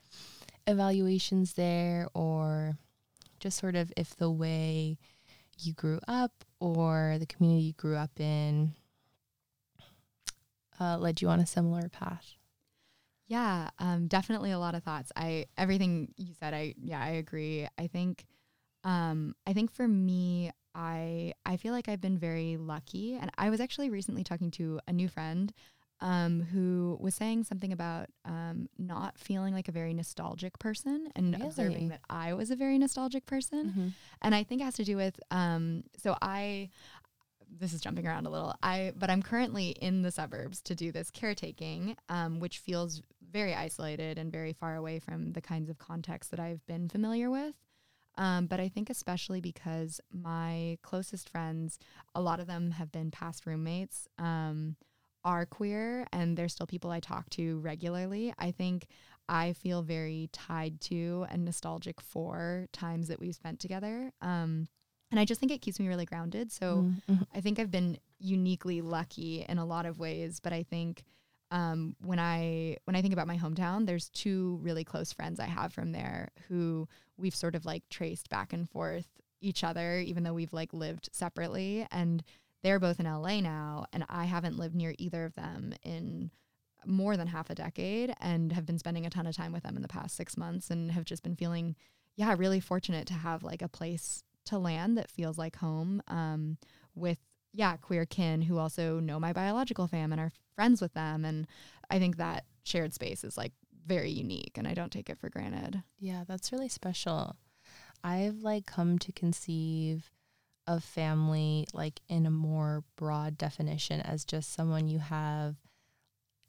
[0.68, 2.78] evaluations there or
[3.40, 4.98] just sort of if the way
[5.60, 8.74] you grew up or the community you grew up in
[10.80, 12.36] uh, led you on a similar path.
[13.34, 15.12] Yeah, um, definitely a lot of thoughts.
[15.16, 17.68] I everything you said, I yeah, I agree.
[17.80, 18.26] I think,
[18.84, 23.50] um, I think for me, I I feel like I've been very lucky, and I
[23.50, 25.52] was actually recently talking to a new friend,
[26.00, 31.34] um, who was saying something about um, not feeling like a very nostalgic person, and
[31.34, 31.48] Really?
[31.48, 34.96] observing that I was a very nostalgic person, and I think it has to do
[34.96, 36.70] with um, so I
[37.60, 38.54] this is jumping around a little.
[38.62, 43.02] I but I'm currently in the suburbs to do this caretaking, um, which feels
[43.34, 47.30] very isolated and very far away from the kinds of contexts that I've been familiar
[47.30, 47.56] with.
[48.16, 51.80] Um, but I think especially because my closest friends,
[52.14, 54.76] a lot of them have been past roommates, um,
[55.26, 58.34] are queer, and they're still people I talk to regularly.
[58.38, 58.86] I think
[59.28, 64.12] I feel very tied to and nostalgic for times that we've spent together.
[64.22, 64.68] Um,
[65.10, 66.52] and I just think it keeps me really grounded.
[66.52, 67.28] So Mhm.
[67.34, 71.04] I think I've been uniquely lucky in a lot of ways, but I think
[71.54, 75.46] um, when I when I think about my hometown, there's two really close friends I
[75.46, 79.08] have from there who we've sort of like traced back and forth
[79.40, 81.88] each other, even though we've like lived separately.
[81.92, 82.24] And
[82.64, 86.32] they're both in LA now, and I haven't lived near either of them in
[86.88, 89.76] more than half a decade, and have been spending a ton of time with them
[89.76, 91.76] in the past six months, and have just been feeling,
[92.16, 96.58] yeah, really fortunate to have like a place to land that feels like home um,
[96.96, 97.20] with
[97.54, 101.48] yeah queer kin who also know my biological fam and are friends with them and
[101.90, 103.52] i think that shared space is like
[103.86, 107.36] very unique and i don't take it for granted Yeah, that's really special.
[108.04, 110.10] I've like come to conceive
[110.68, 115.56] of family like in a more broad definition as just someone you have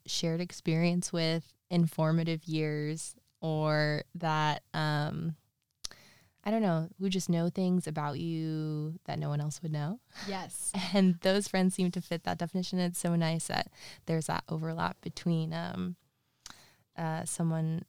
[0.07, 5.35] shared experience with, informative years, or that um
[6.45, 9.99] I don't know, who just know things about you that no one else would know.
[10.29, 12.79] yes And those friends seem to fit that definition.
[12.79, 13.69] It's so nice that
[14.07, 15.97] there's that overlap between um,
[16.99, 17.85] uh, someone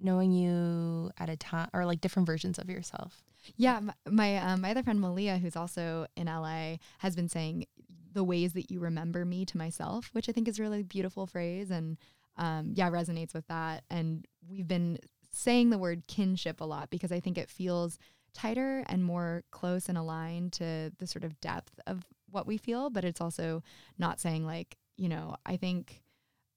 [0.00, 3.24] knowing you at a time or like different versions of yourself.
[3.56, 7.64] yeah my my, um, my other friend malia who's also in la has been saying
[8.12, 11.26] the ways that you remember me to myself which i think is a really beautiful
[11.26, 11.96] phrase and
[12.36, 14.98] um, yeah resonates with that and we've been
[15.38, 17.98] saying the word kinship a lot because i think it feels
[18.34, 22.90] tighter and more close and aligned to the sort of depth of what we feel
[22.90, 23.62] but it's also
[23.98, 26.02] not saying like you know i think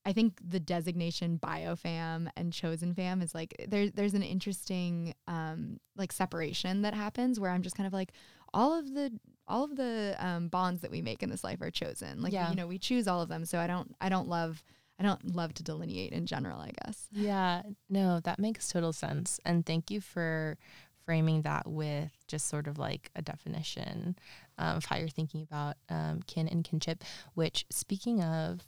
[0.06, 5.80] i think the designation biofam and chosen fam is like there, there's an interesting um
[5.96, 8.12] like separation that happens where i'm just kind of like
[8.54, 9.12] all of the
[9.48, 12.50] all of the um, bonds that we make in this life are chosen like Yeah.
[12.50, 14.64] you know we choose all of them so i don't i don't love
[15.02, 19.40] i don't love to delineate in general i guess Yeah, no, that makes total sense.
[19.44, 20.58] And thank you for
[21.06, 24.16] framing that with just sort of like a definition
[24.58, 27.04] um, of how you're thinking about um, kin and kinship.
[27.34, 28.62] Which, speaking of,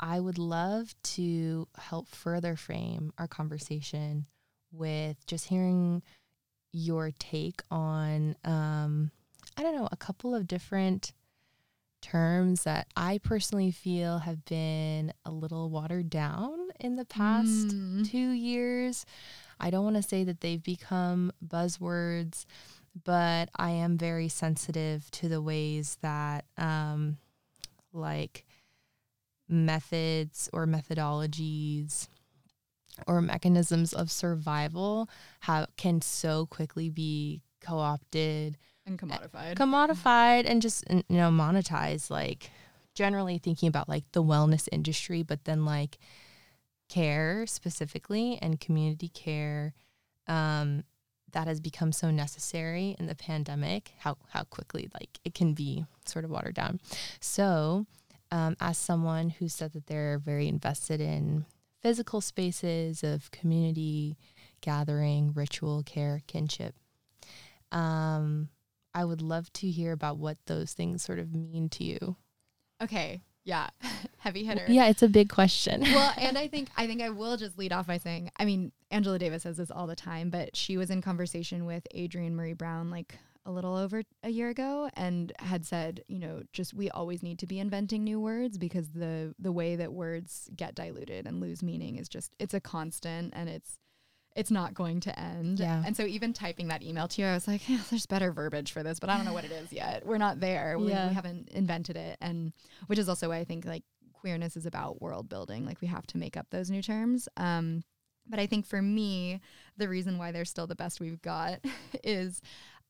[0.00, 4.26] I would love to help further frame our conversation
[4.72, 6.02] with just hearing
[6.72, 9.10] your take on, um,
[9.56, 11.12] I don't know, a couple of different
[12.04, 18.08] terms that I personally feel have been a little watered down in the past Mm.
[18.10, 19.06] two years.
[19.58, 22.44] I don't want to say that they've become buzzwords,
[23.04, 27.16] but I am very sensitive to the ways that, um,
[27.92, 28.44] like,
[29.48, 32.08] methods or methodologies
[33.06, 35.08] or mechanisms of survival
[35.40, 38.56] have can so quickly be co-opted
[38.86, 39.54] And commodified.
[39.54, 42.50] commodified and just you know monetized like
[42.94, 45.98] generally thinking about like the wellness industry but then like
[46.88, 49.72] care specifically and community care
[50.28, 50.84] um
[51.32, 55.84] that has become so necessary in the pandemic how how quickly like it can be
[56.04, 56.78] sort of watered down
[57.20, 57.86] so
[58.30, 61.46] um, as someone who said that they're very invested in
[61.82, 64.16] physical spaces of community
[64.60, 66.74] gathering ritual care kinship
[67.72, 68.48] um
[68.94, 72.16] I would love to hear about what those things sort of mean to you.
[72.82, 73.22] okay.
[73.44, 73.68] Yeah.
[74.18, 74.64] Heavy hitter.
[74.68, 75.82] Yeah, it's a big question.
[75.82, 78.72] well, and I think I think I will just lead off by saying, I mean,
[78.90, 82.56] Angela Davis says this all the time, but she was in conversation with Adrienne Maree
[82.56, 86.88] Brown like a little over a year ago and had said, you know, just we
[86.90, 91.26] always need to be inventing new words because the the way that words get diluted
[91.26, 93.78] and lose meaning is just it's a constant and it's
[94.36, 95.60] it's not going to end.
[95.60, 95.82] Yeah.
[95.86, 98.72] And so even typing that email to you, I was like, yeah, there's better verbiage
[98.72, 100.04] for this, but I don't know what it is yet.
[100.04, 100.78] We're not there.
[100.78, 101.08] We, Yeah.
[101.08, 102.18] we haven't invented it.
[102.20, 102.52] And
[102.88, 105.64] which is also why I think like queerness is about world building.
[105.64, 107.28] Like we have to make up those new terms.
[107.36, 107.84] Um,
[108.26, 109.40] but I think for me,
[109.76, 111.60] the reason why they're still the best we've got
[112.02, 112.40] is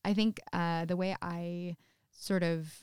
[0.03, 1.75] I think uh, the way I
[2.11, 2.73] sort of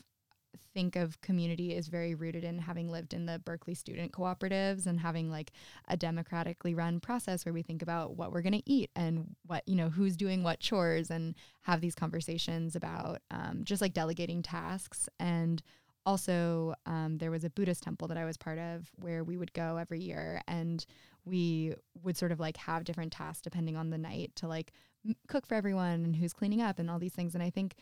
[0.73, 4.99] think of community is very rooted in having lived in the Berkeley student cooperatives and
[4.99, 5.51] having like
[5.87, 9.67] a democratically run process where we think about what we're going to eat and what
[9.67, 14.41] you know who's doing what chores and have these conversations about um, just like delegating
[14.41, 15.07] tasks.
[15.19, 15.61] And
[16.05, 19.53] also um, there was a buddhist temple that i was part of where we would
[19.53, 20.85] go every year and
[21.25, 24.73] we would sort of like have different tasks depending on the night to like
[25.07, 27.33] m- cook for everyone and who's cleaning up and all these things.
[27.33, 27.75] And i think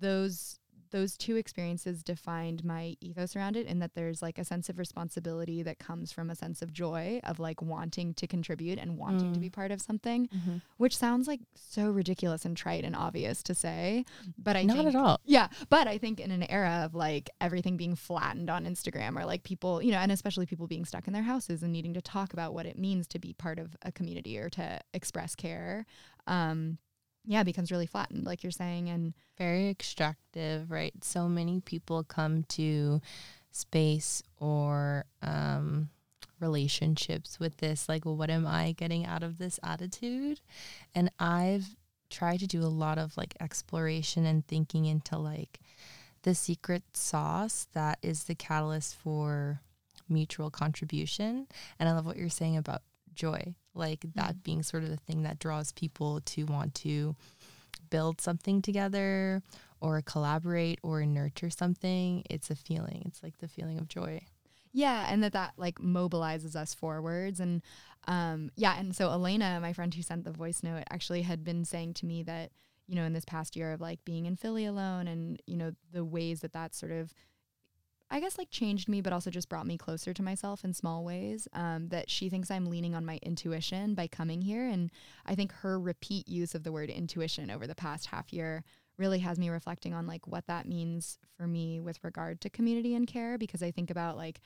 [0.00, 0.58] those
[0.96, 4.78] those two experiences defined my ethos around it in that there's like a sense of
[4.78, 9.32] responsibility that comes from a sense of joy of like wanting to contribute and wanting
[9.34, 9.42] to Mm.
[9.42, 10.62] be part of something Mhm.
[10.78, 14.04] which sounds like so ridiculous and trite and obvious to say
[14.38, 15.20] but i Not think at all.
[15.24, 19.24] yeah, but I think in an era of like everything being flattened on Instagram or
[19.26, 22.00] like people, you know, and especially people being stuck in their houses and needing to
[22.00, 25.84] talk about what it means to be part of a community or to express care,
[26.26, 26.78] um,
[27.26, 28.88] yeah, becomes really flattened, like you're saying.
[28.88, 30.92] And Very extractive, right?
[31.02, 33.00] So many people come to
[33.50, 35.90] space or um,
[36.40, 40.40] relationships with this, like, well, what am I getting out of this attitude?
[40.94, 41.74] And I've
[42.10, 45.60] tried to do a lot of like exploration and thinking into like
[46.22, 49.60] the secret sauce that is the catalyst for
[50.08, 51.46] mutual contribution.
[51.78, 52.82] And I love what you're saying about
[53.14, 54.42] joy, like that Mhm.
[54.42, 57.14] being sort of the thing that draws people to want to
[57.90, 59.42] build something together
[59.80, 62.24] or collaborate or nurture something.
[62.30, 63.02] It's a feeling.
[63.06, 64.20] It's like the feeling of joy.
[64.72, 67.40] yeah, and that that like mobilizes us forwards.
[67.40, 67.62] And
[68.08, 71.64] um, yeah, and so Elena, my friend who sent the voice note, actually had been
[71.64, 72.52] saying to me that,
[72.86, 75.72] you know, in this past year of like being in Philly alone and, you know,
[75.92, 77.14] the ways that that sort of
[78.10, 81.04] I guess like changed me, but also just brought me closer to myself in small
[81.04, 81.48] ways.
[81.52, 84.66] Um, that she thinks I'm leaning on my intuition by coming here.
[84.68, 84.90] And
[85.24, 88.62] I think her repeat use of the word intuition over the past half year
[88.96, 92.94] really has me reflecting on like what that means for me with regard to community
[92.94, 93.38] and care.
[93.38, 94.40] Because I think about like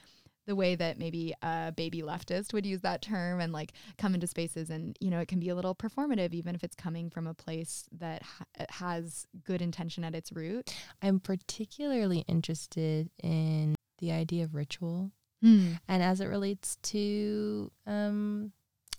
[0.46, 4.26] the way that maybe a baby leftist would use that term and like come into
[4.26, 7.26] spaces and you know it can be a little performative even if it's coming from
[7.26, 14.12] a place that ha- has good intention at its root I'm particularly interested in the
[14.12, 15.72] idea of ritual Hmm.
[15.88, 18.53] and as it relates to um,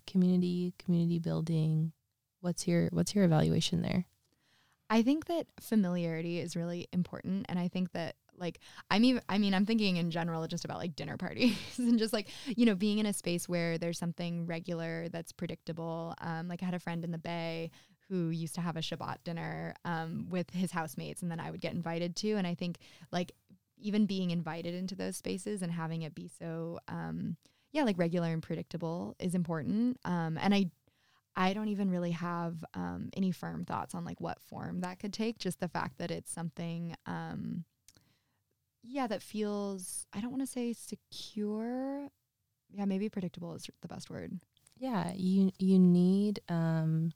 [0.08, 1.92] community, community building.
[2.40, 4.06] What's your what's your evaluation there?
[4.90, 8.60] I think that familiarity is really important, and I think that like
[8.90, 12.14] I'm even I mean I'm thinking in general just about like dinner parties and just
[12.14, 16.16] like you know being in a space where there's something regular that's predictable.
[16.22, 17.72] Um, like I had a friend in the Bay
[18.10, 21.62] who used to have a Shabbat dinner um, with his housemates, and then I would
[21.62, 22.78] get invited to, and I think
[23.12, 23.32] like
[23.78, 27.38] even being invited into those spaces and having it be so um,
[27.72, 29.98] yeah like regular and predictable is important.
[30.04, 30.72] Um, and I
[31.36, 35.14] I don't even really have um, any firm thoughts on like what form that could
[35.14, 35.38] take.
[35.38, 37.64] Just the fact that it's something, um,
[38.84, 42.10] yeah, that feels I don't want to say secure,
[42.70, 44.40] yeah, maybe predictable is the best word.
[44.78, 47.14] Yeah, you you need um,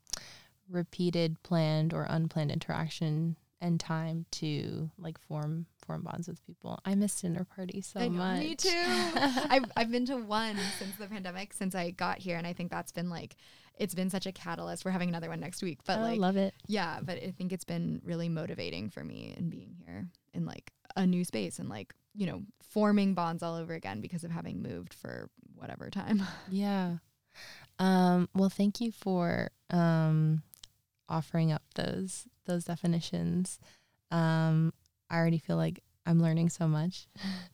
[0.68, 6.78] repeated planned or unplanned interaction and time to like form form bonds with people.
[6.84, 8.40] I miss dinner parties so I much.
[8.40, 8.70] Me too.
[8.74, 12.70] I've I've been to one since the pandemic, since I got here, and I think
[12.70, 13.36] that's been like
[13.78, 14.84] it's been such a catalyst.
[14.84, 16.54] We're having another one next week, but I like love it.
[16.66, 20.72] yeah, but I think it's been really motivating for me in being here and like
[20.96, 24.62] a new space and like you know forming bonds all over again because of having
[24.62, 26.22] moved for whatever time.
[26.50, 26.96] Yeah.
[27.78, 30.42] Um, well, thank you for um,
[31.08, 33.58] offering up those those definitions.
[34.10, 34.72] Um,
[35.10, 37.08] I already feel like I'm learning so much.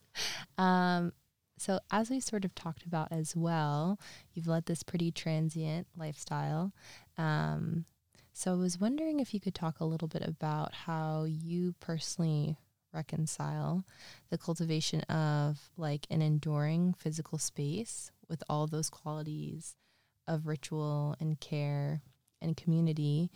[0.59, 1.13] um,
[1.59, 3.99] so, as we sort of talked about as well,
[4.33, 6.73] you've led this pretty transient lifestyle.
[7.17, 7.85] Um,
[8.33, 12.59] so, I was wondering if you could talk a little bit about how you personally
[12.93, 13.85] reconcile
[14.31, 19.77] the cultivation of like an enduring physical space with all those qualities
[20.27, 22.03] of ritual and care
[22.41, 23.31] and community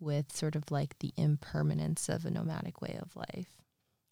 [0.00, 3.58] with sort of like the impermanence of a nomadic way of life.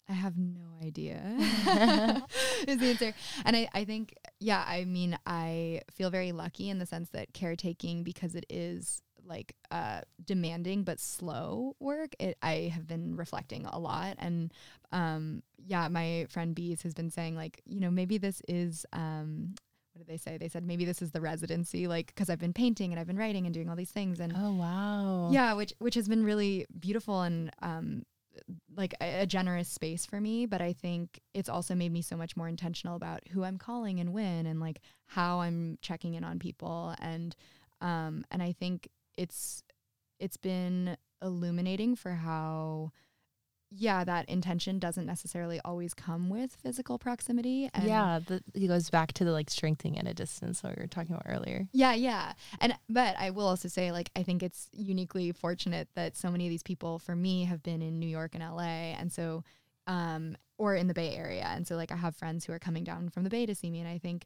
[0.09, 1.21] I have no idea
[2.67, 3.13] is the answer.
[3.43, 7.33] And I, I think, yeah, I mean, I feel very lucky in the sense that
[7.33, 13.65] caretaking, because it is like uh, demanding but slow work, it I have been reflecting
[13.65, 14.15] a lot.
[14.19, 14.53] And
[14.91, 19.53] um, yeah, my friend Bees has been saying like, you know, maybe this is um,
[19.93, 20.37] what did they say?
[20.37, 23.17] They said maybe this is the residency, like because I've been painting and I've been
[23.17, 24.19] writing and doing all these things.
[24.19, 25.29] And Oh wow.
[25.31, 28.03] yeah, which which has been really beautiful and um,
[28.75, 30.45] like a, a generous space for me.
[30.45, 33.99] But I think it's also made me so much more intentional about who I'm calling
[33.99, 36.93] and when, and like how I'm checking in on people.
[37.01, 37.35] And
[37.81, 38.87] um, and I think
[39.17, 39.63] it's
[40.19, 42.91] it's been illuminating for how
[43.69, 48.89] yeah that intention doesn't necessarily always come with physical proximity and yeah, the, it goes
[48.89, 51.67] back to the like strengthening at a distance what we were talking about earlier.
[51.73, 52.33] Yeah, yeah.
[52.61, 56.45] And but I will also say like I think it's uniquely fortunate that so many
[56.45, 59.43] of these people for me have been in New York and LA and so
[59.85, 61.47] um or in the Bay Area.
[61.53, 63.69] And so like I have friends who are coming down from the Bay to see
[63.69, 64.25] me and I think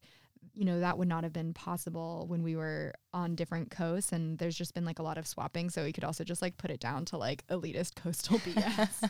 [0.53, 4.37] you know that would not have been possible when we were on different coasts and
[4.37, 6.71] there's just been like a lot of swapping so we could also just like put
[6.71, 9.09] it down to like elitist coastal BS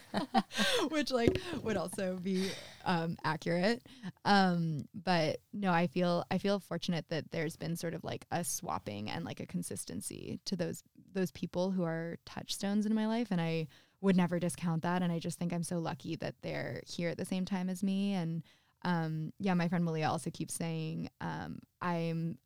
[0.92, 2.50] which like would also be
[2.86, 3.82] um accurate.
[4.26, 8.44] Um but no i feel i feel fortunate that there's been sort of like a
[8.44, 13.28] swapping and like a consistency to those those people who are touchstones in my life
[13.32, 13.68] and i
[14.00, 17.18] would never discount that and i just think i'm so lucky that they're here at
[17.18, 18.44] the same time as me and
[18.84, 22.38] um yeah my friend malia also keeps saying um i'm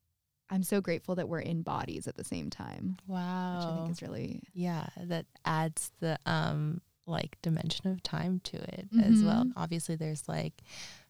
[0.49, 3.53] i'm so grateful that we're in bodies at the same time Wow.
[3.57, 8.57] which i think is really Yeah, that adds the um like dimension of time to
[8.57, 9.43] it as well.
[9.45, 9.51] Mhm.
[9.55, 10.63] Obviously there's like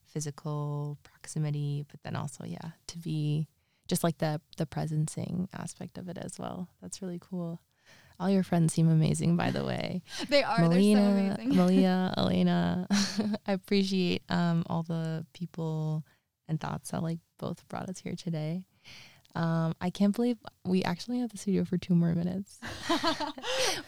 [0.04, 3.48] physical proximity, but then also yeah, to be
[3.88, 6.68] just like the the presencing aspect of it as well.
[6.82, 7.62] That's really cool.
[8.20, 10.02] All your friends seem amazing by the way.
[10.30, 12.88] they are they're so Melina, amazing Malia, Elena.
[13.48, 16.04] I appreciate um all the people
[16.48, 18.66] and thoughts that like both brought us here today.
[19.36, 22.58] Um, I can't believe we actually have the studio for two more minutes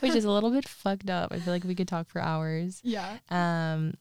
[0.02, 1.32] which is a little bit fucked up.
[1.32, 2.82] I feel like we could talk for hours.
[2.84, 3.94] yeah Um,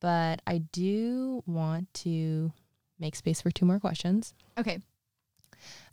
[0.00, 2.52] but I do want to
[2.98, 4.34] make space for two more questions.
[4.58, 4.80] okay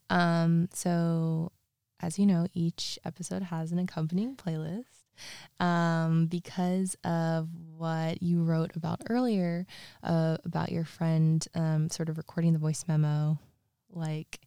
[0.09, 1.51] Um, so
[1.99, 4.85] as you know, each episode has an accompanying playlist.
[5.59, 9.65] Um, because of what you wrote about earlier,
[10.01, 13.37] uh, about your friend, um, sort of recording the voice memo,
[13.91, 14.39] like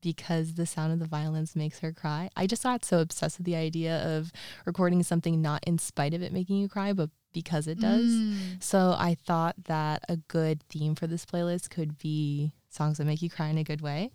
[0.00, 2.28] because the sound of the violins makes her cry.
[2.36, 4.32] I just got so obsessed with the idea of
[4.66, 8.04] recording something not in spite of it making you cry, but because it does.
[8.04, 8.62] Mm.
[8.62, 13.22] So I thought that a good theme for this playlist could be songs that make
[13.22, 14.10] you cry in a good way.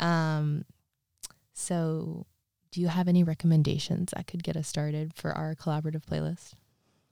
[0.00, 0.64] Um,
[1.52, 2.26] so
[2.70, 6.54] do you have any recommendations that could get us started for our collaborative playlist?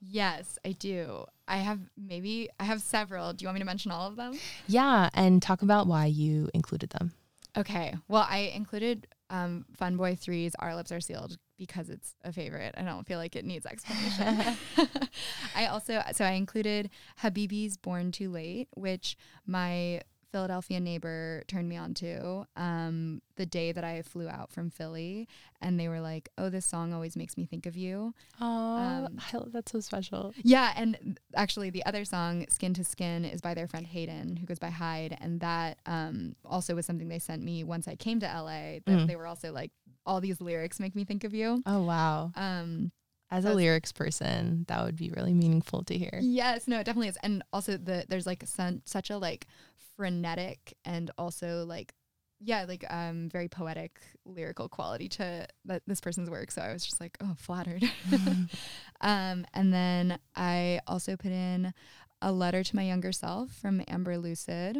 [0.01, 1.25] Yes, I do.
[1.47, 3.33] I have maybe I have several.
[3.33, 4.39] Do you want me to mention all of them?
[4.67, 7.11] Yeah, and talk about why you included them.
[7.55, 7.93] Okay.
[8.07, 12.73] Well, I included um, Fun Boy 3's Our Lips Are Sealed because it's a favorite.
[12.77, 14.57] I don't feel like it needs explanation.
[15.55, 20.01] I also, so I included Habibi's Born Too Late, which my
[20.31, 25.27] Philadelphia neighbor turned me on to um, the day that I flew out from Philly.
[25.61, 28.13] And they were like, oh, this song always makes me think of you.
[28.39, 29.19] Oh, Um,
[29.53, 30.33] that's so special.
[30.43, 34.45] Yeah, and actually, the other song, "Skin to Skin," is by their friend Hayden, who
[34.45, 38.19] goes by Hyde, and that um, also was something they sent me once I came
[38.21, 38.79] to LA.
[38.85, 39.07] That Mm.
[39.07, 39.71] they were also like,
[40.05, 41.61] all these lyrics make me think of you.
[41.65, 42.31] Oh wow.
[42.35, 42.91] Um,
[43.31, 46.19] As a lyrics person, that would be really meaningful to hear.
[46.21, 47.17] Yes, no, it definitely is.
[47.23, 49.47] And also the there's like sun, such a like
[49.95, 51.93] frenetic and also like
[52.41, 56.51] yeah, like um very poetic lyrical quality to that this person's work.
[56.51, 57.83] So I was just like, oh, flattered.
[59.01, 61.73] um and then I also put in
[62.21, 64.77] a letter to my younger self from Ambar Lucid.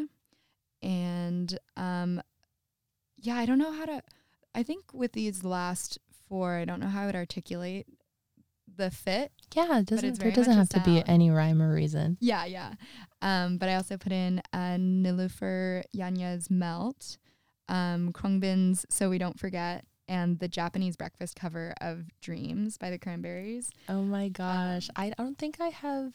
[0.82, 2.22] And um
[3.18, 4.02] yeah, I don't know how to
[4.54, 7.88] I think with these last four, I don't know how I would articulate
[8.78, 10.20] the fit Yeah, it doesn't.
[10.20, 12.18] There doesn't have to be any rhyme or reason.
[12.20, 12.74] yeah, yeah.
[13.22, 17.18] Um, but I also put in uh, Nilufer Yanya's Melt,
[17.70, 22.98] um, Khruangbin's So We Don't Forget, and the Japanese breakfast cover of Dreams by the
[22.98, 23.70] Cranberries.
[23.88, 26.14] Oh my gosh, I don't think I have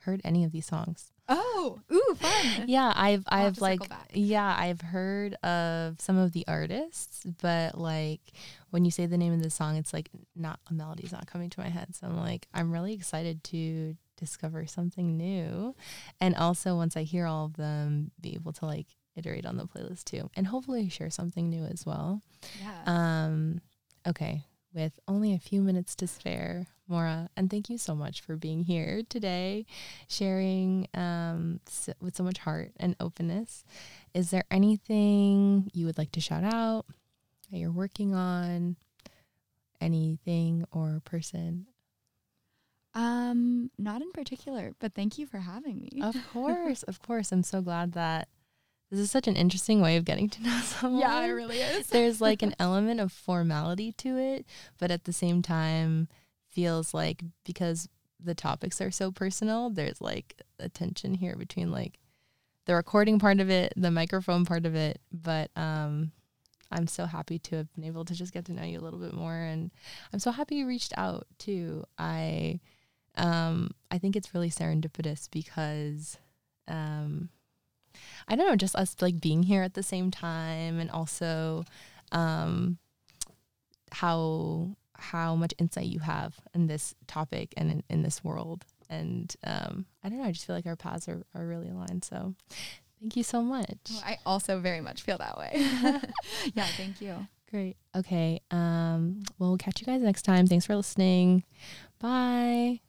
[0.00, 1.12] heard any of these songs.
[1.32, 2.64] Oh, ooh, fun.
[2.66, 3.80] Yeah, I've I'll I've like
[4.12, 8.20] yeah, I've heard of some of the artists, but like
[8.70, 11.48] when you say the name of the song, it's like not a melody's not coming
[11.50, 11.94] to my head.
[11.94, 15.74] So I'm like, I'm really excited to discover something new,
[16.20, 19.66] and also once I hear all of them, be able to like iterate on the
[19.66, 22.22] playlist too, and hopefully share something new as well.
[22.60, 22.82] Yeah.
[22.86, 23.60] Um,
[24.06, 24.44] okay,
[24.74, 28.64] with only a few minutes to spare, Maura, and thank you so much for being
[28.64, 29.66] here today,
[30.08, 33.64] sharing um, s with so much heart and openness.
[34.14, 36.86] Is there anything you would like to shout out
[37.50, 38.76] that you're working on?
[39.80, 41.66] Anything or person?
[42.92, 46.02] Um, not in particular, but thank you for having me.
[46.02, 47.32] Of course, of course.
[47.32, 48.28] I'm so glad that
[48.90, 51.00] this is such an interesting way of getting to know someone.
[51.00, 51.86] yeah, it really is.
[51.90, 54.46] there's like an element of formality to it,
[54.78, 56.08] but at the same time
[56.48, 57.88] feels like because
[58.22, 61.98] the topics are so personal, there's like a tension here between like
[62.66, 66.12] the recording part of it, the microphone part of it, but um
[66.72, 69.00] I'm so happy to have been able to just get to know you a little
[69.00, 69.70] bit more and
[70.12, 71.84] I'm so happy you reached out too.
[71.98, 72.60] I
[73.16, 76.18] um I think it's really serendipitous because
[76.68, 77.30] um
[78.28, 81.64] I don't know, just us like being here at the same time and also
[82.12, 82.78] um
[83.92, 88.64] how how much insight you have in this topic and in, in this world.
[88.88, 92.04] And um I don't know, I just feel like our paths are, are really aligned.
[92.04, 92.34] So
[93.00, 93.78] thank you so much.
[93.92, 95.50] Oh, I also very much feel that way.
[96.54, 97.26] yeah, thank you.
[97.50, 97.76] Great.
[97.96, 98.40] Okay.
[98.50, 100.46] Um well we'll catch you guys next time.
[100.46, 101.44] Thanks for listening.
[101.98, 102.80] Bye.